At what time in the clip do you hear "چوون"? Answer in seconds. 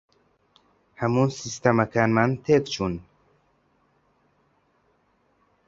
2.73-2.93